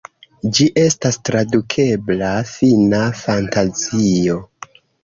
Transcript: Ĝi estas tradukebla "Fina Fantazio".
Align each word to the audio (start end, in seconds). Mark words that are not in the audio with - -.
Ĝi 0.57 0.65
estas 0.83 1.19
tradukebla 1.29 2.33
"Fina 2.55 3.07
Fantazio". 3.25 4.43